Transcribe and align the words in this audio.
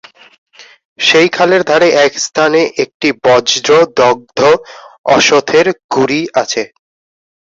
সেই 0.99 1.27
খালের 1.29 1.61
ধারে 1.69 1.87
এক 2.05 2.13
স্থানে 2.25 2.61
একটি 2.83 3.07
বজ্রদগ্ধ 3.23 4.39
অশথের 5.15 5.65
গুঁড়ি 5.93 6.21
আছে। 6.41 6.63